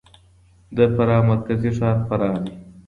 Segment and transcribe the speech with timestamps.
[0.77, 2.53] د فراه مرکزي ښار فراه دی.